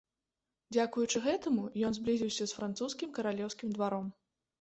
Дзякуючы 0.77 1.19
гэтаму 1.25 1.65
ён 1.89 1.97
зблізіўся 1.97 2.47
з 2.53 2.57
французскім 2.61 3.13
каралеўскім 3.19 3.69
дваром. 3.77 4.09